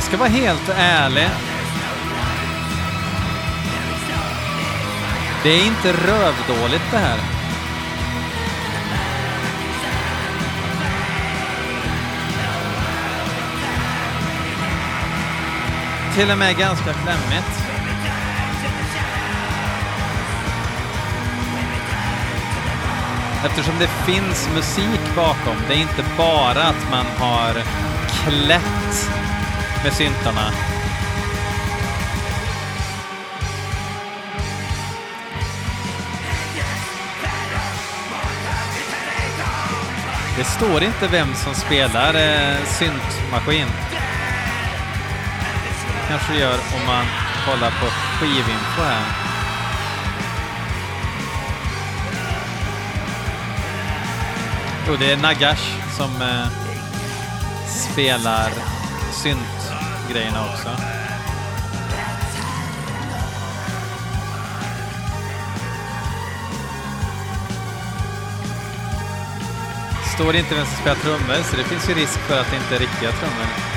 Ska 0.09 0.17
vara 0.17 0.29
helt 0.29 0.69
ärlig. 0.77 1.29
Det 5.43 5.49
är 5.49 5.67
inte 5.67 5.93
rövdåligt 5.93 6.91
det 6.91 6.99
här. 6.99 7.19
Till 16.15 16.31
och 16.31 16.39
med 16.39 16.57
ganska 16.57 16.95
flämmigt. 16.95 17.63
Eftersom 23.45 23.75
det 23.79 23.89
finns 23.89 24.49
musik 24.55 25.15
bakom. 25.17 25.57
Det 25.69 25.75
är 25.75 25.81
inte 25.81 26.05
bara 26.17 26.63
att 26.63 26.91
man 26.91 27.07
har 27.19 27.55
klätt 28.25 29.28
med 29.85 29.93
syntarna. 29.93 30.51
Det 40.39 40.45
står 40.45 40.83
inte 40.83 41.09
vem 41.11 41.35
som 41.35 41.55
spelar 41.55 42.15
eh, 42.15 42.65
syntmaskin. 42.67 43.67
Kanske 46.09 46.33
det 46.33 46.39
gör 46.39 46.59
om 46.75 46.87
man 46.87 47.05
kollar 47.47 47.71
på 47.71 47.87
skivinfo 47.87 48.83
här. 48.83 49.05
Jo, 54.89 54.97
det 54.99 55.13
är 55.13 55.17
Nagash 55.17 55.97
som 55.97 56.23
eh, 56.23 56.47
spelar 57.67 58.51
grejerna 60.13 60.45
också. 60.45 60.69
Står 70.15 70.37
inte 70.37 70.55
vem 70.55 70.67
som 70.67 70.77
spelar 70.77 70.97
trummor, 70.97 71.43
så 71.43 71.57
det 71.57 71.65
finns 71.65 71.91
ju 71.91 71.95
risk 71.95 72.19
för 72.19 72.41
att 72.41 72.51
det 72.51 72.57
inte 72.57 72.75
är 72.75 72.79
riktiga 72.79 73.11
trummor. 73.13 73.68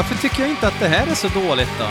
Varför 0.00 0.14
tycker 0.14 0.40
jag 0.40 0.50
inte 0.50 0.68
att 0.68 0.80
det 0.80 0.88
här 0.88 1.06
är 1.06 1.14
så 1.14 1.28
dåligt 1.28 1.78
då? 1.78 1.86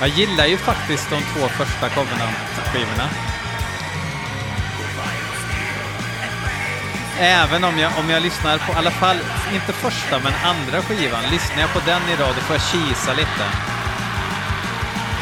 Jag 0.00 0.08
gillar 0.08 0.46
ju 0.46 0.56
faktiskt 0.56 1.10
de 1.10 1.16
två 1.16 1.48
första 1.48 1.88
Covenant-skivorna. 1.88 3.08
Även 7.18 7.64
om 7.64 7.78
jag, 7.78 7.92
om 7.98 8.10
jag 8.10 8.22
lyssnar 8.22 8.58
på, 8.58 8.72
i 8.72 8.76
alla 8.76 8.90
fall, 8.90 9.18
inte 9.54 9.72
första 9.72 10.18
men 10.18 10.32
andra 10.44 10.82
skivan, 10.82 11.22
lyssnar 11.30 11.60
jag 11.60 11.72
på 11.72 11.80
den 11.86 12.02
idag 12.14 12.34
då 12.34 12.40
får 12.40 12.56
jag 12.56 12.62
kisa 12.62 13.12
lite. 13.12 13.44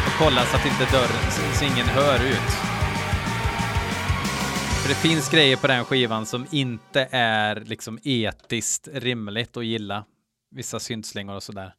Och 0.06 0.12
kolla 0.18 0.44
så 0.44 0.56
att 0.56 0.66
inte 0.66 0.84
dörren, 0.92 1.30
så, 1.30 1.58
så 1.58 1.64
ingen 1.64 1.88
hör 1.88 2.24
ut. 2.24 2.73
För 4.84 4.88
det 4.88 4.94
finns 4.94 5.28
grejer 5.28 5.56
på 5.56 5.66
den 5.66 5.84
skivan 5.84 6.26
som 6.26 6.46
inte 6.50 7.08
är 7.10 7.56
liksom 7.60 7.98
etiskt 8.02 8.88
rimligt 8.92 9.56
att 9.56 9.64
gilla. 9.64 10.04
Vissa 10.50 10.80
syntslingor 10.80 11.34
och 11.34 11.42
sådär. 11.42 11.74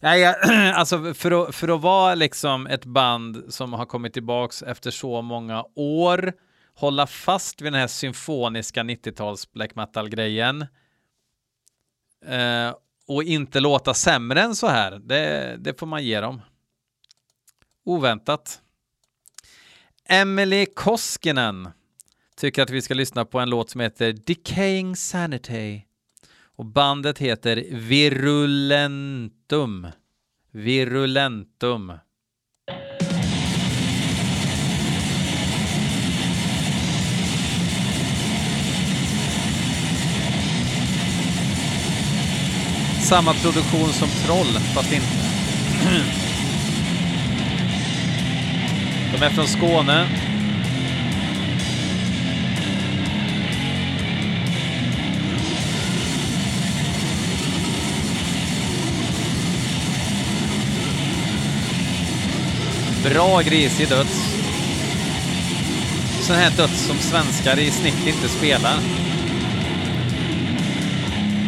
Ja, 0.00 0.16
ja, 0.16 0.34
alltså 0.74 1.14
för 1.14 1.30
att, 1.48 1.54
för 1.54 1.68
att 1.68 1.80
vara 1.80 2.14
liksom 2.14 2.66
ett 2.66 2.84
band 2.84 3.44
som 3.48 3.72
har 3.72 3.86
kommit 3.86 4.12
tillbaks 4.12 4.62
efter 4.62 4.90
så 4.90 5.22
många 5.22 5.64
år, 5.74 6.32
hålla 6.74 7.06
fast 7.06 7.60
vid 7.60 7.72
den 7.72 7.80
här 7.80 7.86
symfoniska 7.86 8.82
90-tals 8.82 9.52
black 9.52 9.74
metal-grejen 9.74 10.66
eh, 12.26 12.74
och 13.06 13.22
inte 13.22 13.60
låta 13.60 13.94
sämre 13.94 14.40
än 14.40 14.56
så 14.56 14.66
här, 14.66 14.98
det, 14.98 15.56
det 15.58 15.78
får 15.78 15.86
man 15.86 16.04
ge 16.04 16.20
dem. 16.20 16.42
Oväntat. 17.84 18.60
Emily 20.08 20.66
Koskinen 20.66 21.68
tycker 22.38 22.62
att 22.62 22.70
vi 22.70 22.82
ska 22.82 22.94
lyssna 22.94 23.24
på 23.24 23.40
en 23.40 23.50
låt 23.50 23.70
som 23.70 23.80
heter 23.80 24.12
Decaying 24.12 24.96
Sanity. 24.96 25.82
Och 26.56 26.64
bandet 26.64 27.18
heter 27.18 27.64
Virulentum. 27.70 29.32
Virulentum. 30.52 31.92
Samma 43.08 43.32
produktion 43.32 43.88
som 43.88 44.08
Troll, 44.08 44.46
fast 44.74 44.92
inte. 44.92 45.06
De 49.12 49.22
är 49.24 49.30
från 49.30 49.46
Skåne. 49.46 50.08
Bra 63.10 63.40
grisig 63.40 63.88
döds. 63.88 64.38
Sån 66.20 66.36
här 66.36 66.50
döds 66.50 66.86
som 66.86 66.96
svenskar 66.96 67.58
i 67.58 67.70
snitt 67.70 68.06
inte 68.06 68.28
spelar. 68.28 68.78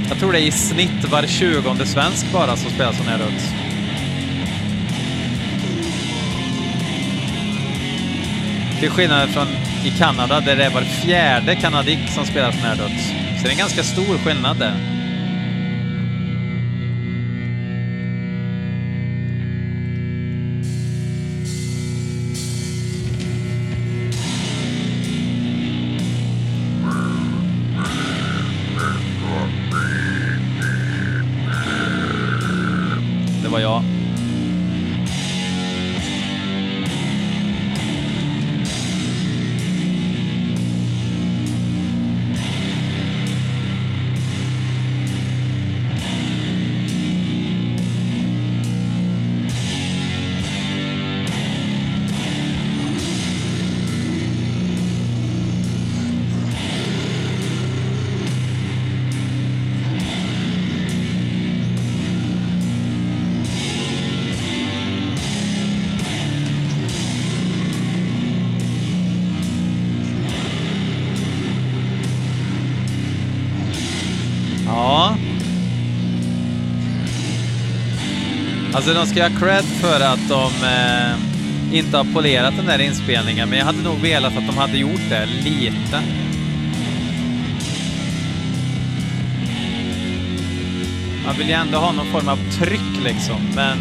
Jag 0.08 0.18
tror 0.18 0.32
det 0.32 0.40
är 0.40 0.46
i 0.46 0.50
snitt 0.50 1.04
var 1.10 1.22
tjugonde 1.22 1.86
svensk 1.86 2.32
bara 2.32 2.56
som 2.56 2.70
spelar 2.70 2.92
sån 2.92 3.06
här 3.06 3.18
döds. 3.18 3.52
Till 8.80 8.90
skillnad 8.90 9.28
från 9.28 9.46
i 9.84 9.90
Kanada 9.98 10.40
där 10.40 10.56
det 10.56 10.64
är 10.64 10.70
var 10.70 10.82
fjärde 10.82 11.56
kanadick 11.56 12.08
som 12.08 12.26
spelar 12.26 12.52
sån 12.52 12.60
här 12.60 12.76
döds. 12.76 13.08
Så 13.38 13.42
det 13.42 13.48
är 13.48 13.52
en 13.52 13.58
ganska 13.58 13.82
stor 13.82 14.18
skillnad 14.18 14.58
där. 14.58 14.89
Alltså 78.80 78.94
de 78.94 79.06
ska 79.06 79.22
ha 79.22 79.40
cred 79.40 79.64
för 79.64 80.00
att 80.00 80.28
de 80.28 80.52
eh, 80.64 81.78
inte 81.78 81.96
har 81.96 82.14
polerat 82.14 82.56
den 82.56 82.66
där 82.66 82.78
inspelningen, 82.78 83.48
men 83.48 83.58
jag 83.58 83.66
hade 83.66 83.82
nog 83.82 83.98
velat 83.98 84.36
att 84.36 84.46
de 84.46 84.56
hade 84.56 84.78
gjort 84.78 85.00
det 85.08 85.26
lite. 85.26 86.02
Man 91.24 91.36
vill 91.38 91.48
ju 91.48 91.52
ändå 91.52 91.78
ha 91.78 91.92
någon 91.92 92.06
form 92.06 92.28
av 92.28 92.38
tryck 92.58 93.04
liksom, 93.04 93.40
men 93.54 93.78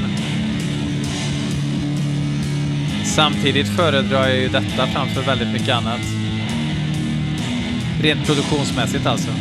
samtidigt 3.06 3.68
föredrar 3.68 4.28
jag 4.28 4.38
ju 4.38 4.48
detta 4.48 4.88
framför 4.88 5.22
väldigt 5.22 5.50
mycket 5.54 5.76
annat. 5.76 6.02
Rent 8.02 8.26
produktionsmässigt 8.26 9.06
alltså. 9.06 9.32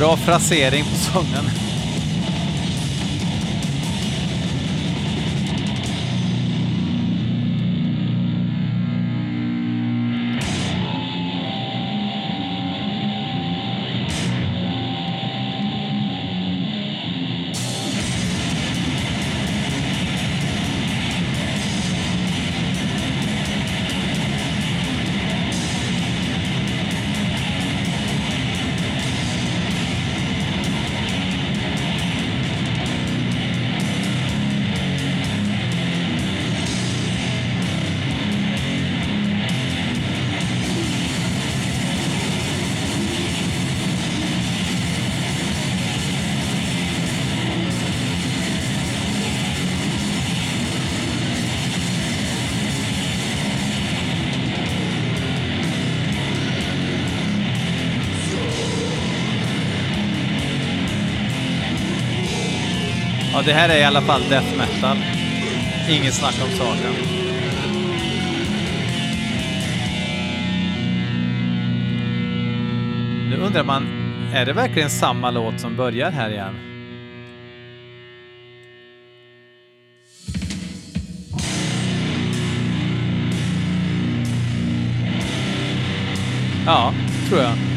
Bra 0.00 0.16
frasering 0.16 0.84
på 0.84 0.96
sången. 0.96 1.59
Ja, 63.40 63.46
det 63.46 63.52
här 63.52 63.68
är 63.68 63.78
i 63.78 63.84
alla 63.84 64.00
fall 64.00 64.22
death 64.28 64.56
metal. 64.58 64.96
Inget 65.90 66.14
snack 66.14 66.34
om 66.44 66.50
saken. 66.50 66.92
Nu 73.30 73.36
undrar 73.36 73.64
man, 73.64 73.86
är 74.34 74.46
det 74.46 74.52
verkligen 74.52 74.90
samma 74.90 75.30
låt 75.30 75.60
som 75.60 75.76
börjar 75.76 76.10
här 76.10 76.30
igen? 76.30 76.54
Ja, 86.66 86.94
tror 87.28 87.40
jag. 87.40 87.69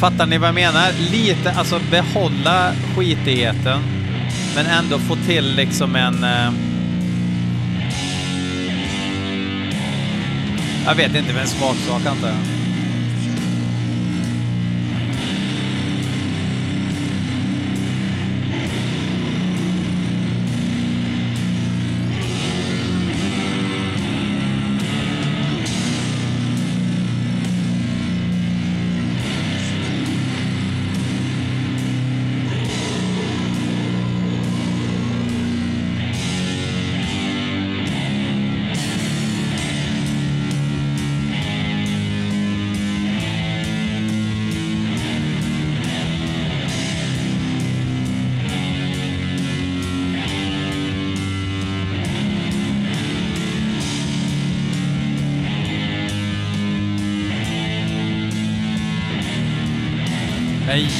Fattar 0.00 0.26
ni 0.26 0.38
vad 0.38 0.48
jag 0.48 0.54
menar? 0.54 0.92
Lite, 1.10 1.52
alltså 1.52 1.80
behålla 1.90 2.72
skitigheten 2.96 3.80
men 4.54 4.66
ändå 4.66 4.98
få 4.98 5.16
till 5.16 5.54
liksom 5.56 5.96
en... 5.96 6.24
Eh... 6.24 6.52
Jag 10.86 10.94
vet 10.94 11.14
inte, 11.14 11.32
men 11.34 11.46
smaksak 11.46 12.06
antar 12.06 12.28
jag. 12.28 12.53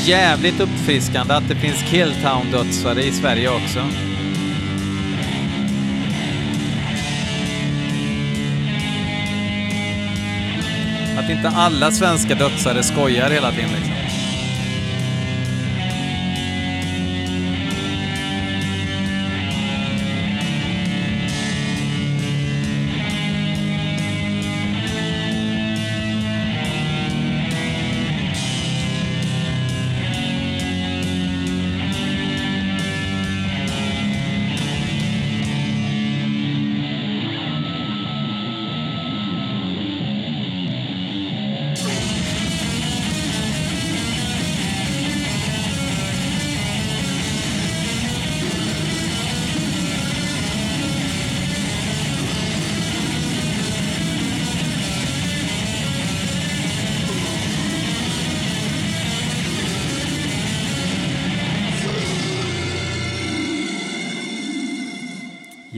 Jävligt 0.08 0.60
uppfriskande 0.60 1.34
att 1.34 1.48
det 1.48 1.54
finns 1.54 1.82
Killtown-dödsare 1.82 3.02
i 3.02 3.12
Sverige 3.12 3.48
också. 3.48 3.80
Att 11.18 11.30
inte 11.30 11.48
alla 11.48 11.90
svenska 11.90 12.34
dödsare 12.34 12.82
skojar 12.82 13.30
hela 13.30 13.50
tiden 13.50 13.70
liksom. 13.70 14.03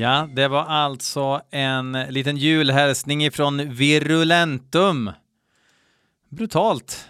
Ja, 0.07 0.29
det 0.33 0.49
var 0.49 0.64
alltså 0.64 1.40
en 1.51 1.92
liten 1.92 2.37
julhälsning 2.37 3.25
ifrån 3.25 3.75
Virulentum. 3.75 5.11
Brutalt. 6.29 7.09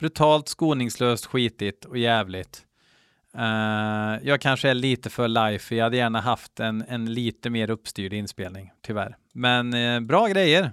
Brutalt, 0.00 0.48
skoningslöst, 0.48 1.26
skitigt 1.26 1.84
och 1.84 1.98
jävligt. 1.98 2.62
Uh, 3.38 4.28
jag 4.28 4.40
kanske 4.40 4.70
är 4.70 4.74
lite 4.74 5.10
för 5.10 5.28
life. 5.28 5.74
Jag 5.74 5.84
hade 5.84 5.96
gärna 5.96 6.20
haft 6.20 6.60
en, 6.60 6.84
en 6.88 7.14
lite 7.14 7.50
mer 7.50 7.70
uppstyrd 7.70 8.12
inspelning, 8.12 8.72
tyvärr. 8.86 9.16
Men 9.32 9.74
uh, 9.74 10.00
bra 10.00 10.26
grejer. 10.26 10.72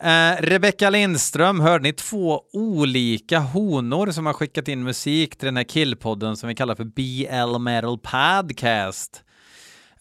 Eh, 0.00 0.08
uh, 0.08 0.36
Rebecka 0.40 0.90
Lindström, 0.90 1.60
hörde 1.60 1.82
ni 1.82 1.92
två 1.92 2.42
olika 2.52 3.38
honor 3.38 4.10
som 4.10 4.26
har 4.26 4.32
skickat 4.32 4.68
in 4.68 4.82
musik 4.82 5.36
till 5.38 5.46
den 5.46 5.56
här 5.56 5.64
killpodden 5.64 6.36
som 6.36 6.48
vi 6.48 6.54
kallar 6.54 6.74
för 6.74 6.84
BL 6.84 7.58
Metal 7.58 7.98
Podcast? 7.98 9.24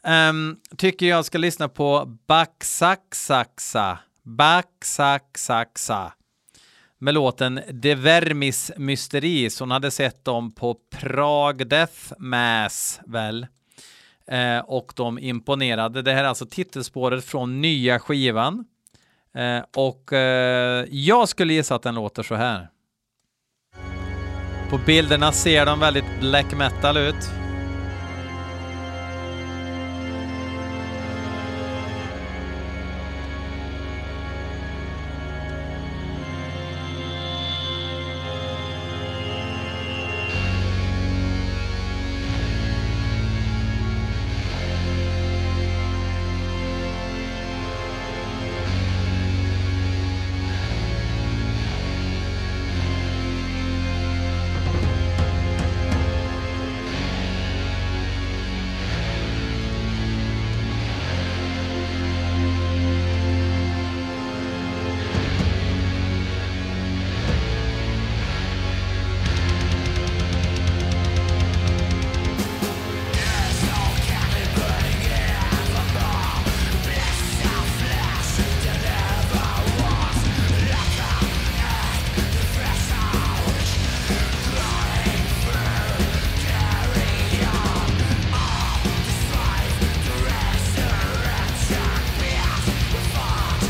Um, 0.07 0.57
tycker 0.77 1.05
jag 1.05 1.25
ska 1.25 1.37
lyssna 1.37 1.69
på 1.69 2.17
Baksaxaxa. 2.27 3.99
Baksaxaxa. 4.23 6.13
Med 6.97 7.13
låten 7.13 7.61
De 7.71 7.95
Vermis 7.95 8.71
Mysteris. 8.77 9.59
Hon 9.59 9.71
hade 9.71 9.91
sett 9.91 10.25
dem 10.25 10.51
på 10.51 10.75
Prague 10.91 11.65
Death 11.65 12.13
Mass, 12.17 12.99
väl? 13.05 13.47
Eh, 14.27 14.59
och 14.59 14.93
de 14.95 15.19
imponerade. 15.19 16.01
Det 16.01 16.13
här 16.13 16.23
är 16.23 16.27
alltså 16.27 16.45
titelspåret 16.45 17.25
från 17.25 17.61
nya 17.61 17.99
skivan. 17.99 18.65
Eh, 19.35 19.63
och 19.75 20.13
eh, 20.13 20.85
jag 20.89 21.29
skulle 21.29 21.53
gissa 21.53 21.75
att 21.75 21.83
den 21.83 21.95
låter 21.95 22.23
så 22.23 22.35
här. 22.35 22.69
På 24.69 24.77
bilderna 24.77 25.31
ser 25.31 25.65
de 25.65 25.79
väldigt 25.79 26.19
black 26.19 26.57
metal 26.57 26.97
ut. 26.97 27.46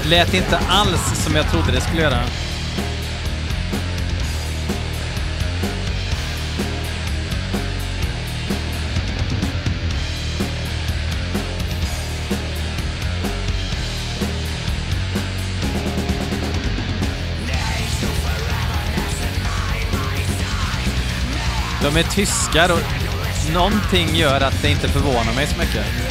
lät 0.09 0.33
inte 0.33 0.57
alls 0.57 1.23
som 1.23 1.35
jag 1.35 1.51
trodde 1.51 1.71
det 1.71 1.81
skulle 1.81 2.01
göra. 2.01 2.19
De 21.83 21.97
är 21.97 22.03
tyskar 22.03 22.71
och 22.71 22.79
någonting 23.53 24.15
gör 24.15 24.41
att 24.41 24.61
det 24.61 24.69
inte 24.69 24.87
förvånar 24.87 25.33
mig 25.35 25.47
så 25.47 25.59
mycket. 25.59 26.06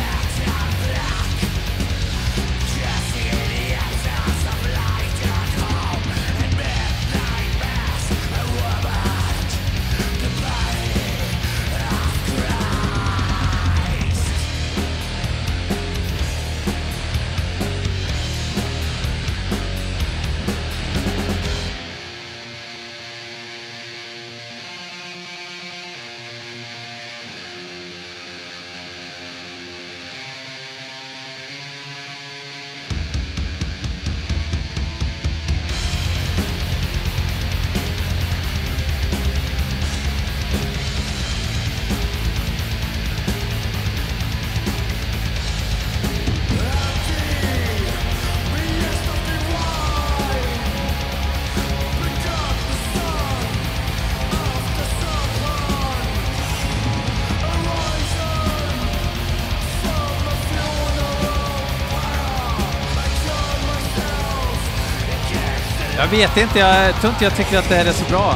Jag 66.07 66.11
vet 66.11 66.37
inte, 66.37 66.59
jag 66.59 67.01
tror 67.01 67.13
inte 67.13 67.25
jag 67.25 67.37
tycker 67.37 67.59
att 67.59 67.69
det 67.69 67.75
här 67.75 67.85
är 67.85 67.93
så 67.93 68.05
bra. 68.05 68.35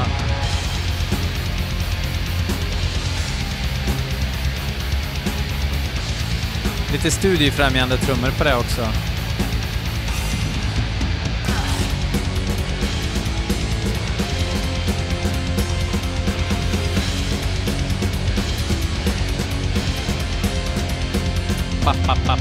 Lite 6.93 7.11
studiefrämjande 7.11 7.97
trummor 7.97 8.31
på 8.39 8.45
det 8.45 8.57
också. 8.57 8.89
Pa, 21.85 21.95
pa, 22.07 22.17
pa, 22.27 22.37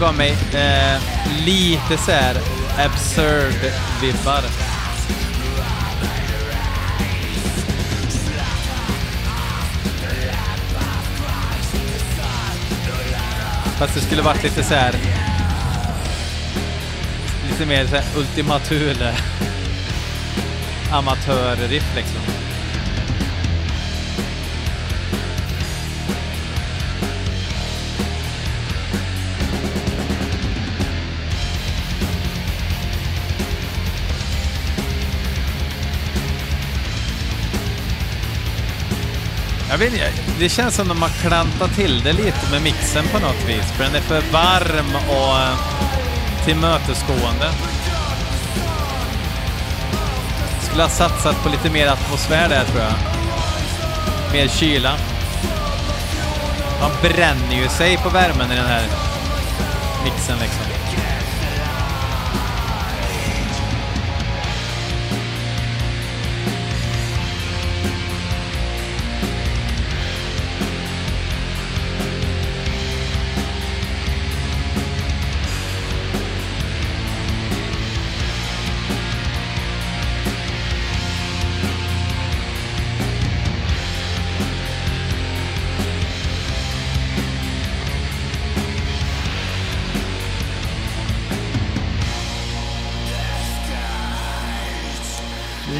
gav 0.00 0.14
mig 0.14 0.30
eh, 0.30 1.00
lite 1.44 1.98
så 1.98 2.12
här 2.12 2.36
absurd-vibbar. 2.78 4.42
Fast 13.78 13.94
det 13.94 14.00
skulle 14.00 14.22
varit 14.22 14.42
lite 14.42 14.62
så 14.62 14.74
här 14.74 14.94
lite 17.48 17.66
mer 17.66 17.86
så 17.86 17.96
här 17.96 18.04
Ultima 18.16 18.58
Thule 18.58 19.14
amatörriff 20.92 21.96
liksom. 21.96 22.29
Jag 39.70 39.78
vet 39.78 39.92
inte, 39.92 40.12
det 40.38 40.48
känns 40.48 40.74
som 40.74 40.88
de 40.88 41.02
har 41.02 41.08
klantat 41.08 41.74
till 41.74 42.02
det 42.02 42.12
lite 42.12 42.50
med 42.50 42.62
mixen 42.62 43.04
på 43.12 43.18
något 43.18 43.48
vis. 43.48 43.72
För 43.72 43.84
den 43.84 43.94
är 43.94 44.00
för 44.00 44.20
varm 44.32 44.96
och 45.08 45.38
eh, 45.38 46.44
tillmötesgående. 46.44 47.50
Skulle 50.62 50.82
ha 50.82 50.90
satsat 50.90 51.42
på 51.42 51.48
lite 51.48 51.70
mer 51.70 51.86
atmosfär 51.86 52.48
där 52.48 52.64
tror 52.64 52.80
jag. 52.80 52.92
Mer 54.32 54.48
kyla. 54.48 54.92
Man 56.80 56.90
bränner 57.02 57.62
ju 57.62 57.68
sig 57.68 57.96
på 57.96 58.08
värmen 58.08 58.52
i 58.52 58.56
den 58.56 58.66
här 58.66 58.82
mixen 60.04 60.38
liksom. 60.38 60.69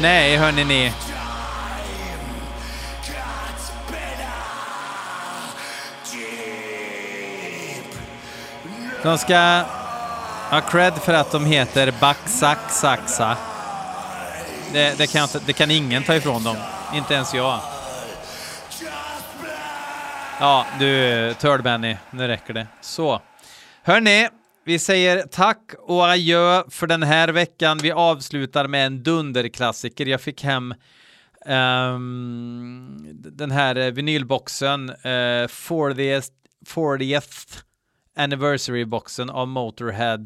Nej, 0.01 0.37
hörni 0.37 0.63
ni. 0.63 0.93
De 9.03 9.17
ska 9.17 9.63
ha 10.49 10.61
cred 10.61 10.93
för 10.93 11.13
att 11.13 11.31
de 11.31 11.45
heter 11.45 11.93
Baksak 11.99 12.57
Det, 14.73 14.97
det, 14.97 15.07
kan 15.07 15.23
inte, 15.23 15.39
det 15.45 15.53
kan 15.53 15.71
ingen 15.71 16.03
ta 16.03 16.15
ifrån 16.15 16.43
dem. 16.43 16.57
Inte 16.93 17.13
ens 17.13 17.33
jag. 17.33 17.59
Ja, 20.39 20.65
du, 20.79 21.33
Turd 21.33 21.63
Benny, 21.63 21.97
nu 22.11 22.27
räcker 22.27 22.53
det. 22.53 22.67
Så. 22.81 23.21
Hörni, 23.83 24.29
vi 24.63 24.79
säger 24.79 25.23
tack 25.23 25.73
och 25.79 26.05
adjö 26.05 26.63
för 26.69 26.87
den 26.87 27.03
här 27.03 27.29
veckan. 27.29 27.77
Vi 27.77 27.91
avslutar 27.91 28.67
med 28.67 28.85
en 28.85 29.03
dunderklassiker. 29.03 30.05
Jag 30.05 30.21
fick 30.21 30.43
hem 30.43 30.73
um, 31.45 33.09
den 33.13 33.51
här 33.51 33.91
vinylboxen, 33.91 34.89
eh, 34.89 34.95
uh, 34.95 35.47
40th, 35.47 36.29
40th 36.67 37.63
anniversary-boxen 38.15 39.29
av 39.29 39.47
Motorhead 39.47 40.23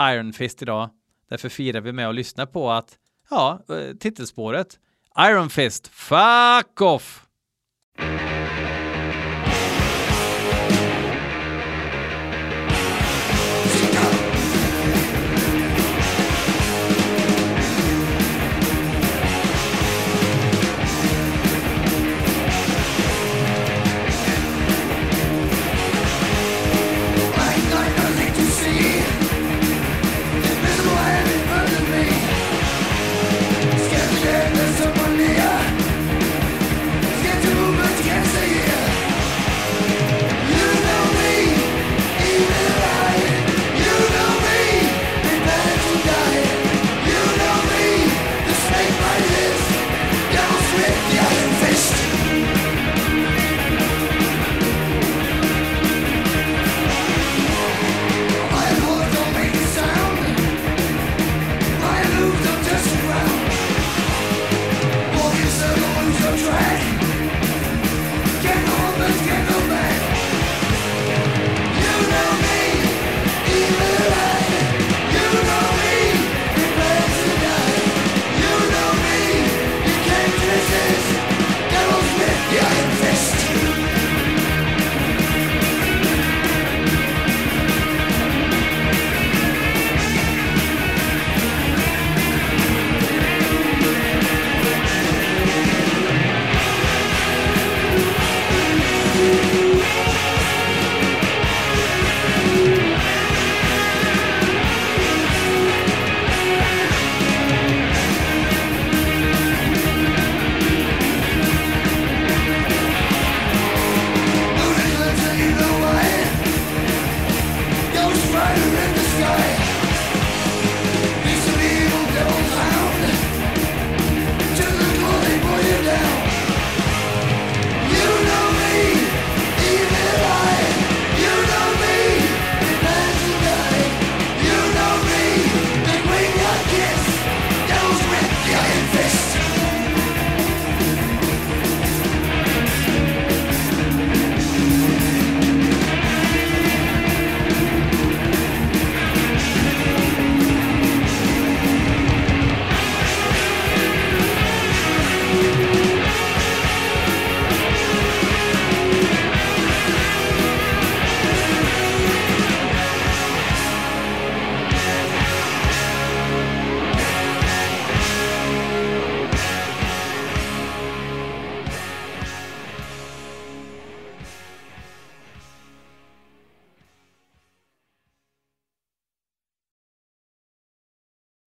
Iron 0.00 0.32
Fist 0.32 0.62
idag. 0.62 0.90
Därför 1.30 1.48
firar 1.48 1.80
vi 1.80 1.92
med 1.92 2.08
att 2.08 2.14
lyssna 2.14 2.46
på 2.46 2.70
att, 2.70 2.98
ja, 3.30 3.64
eh, 3.68 3.96
titelspåret 3.96 4.78
Iron 5.18 5.50
Fist, 5.50 5.88
fuck 5.88 6.80
off! 6.80 7.24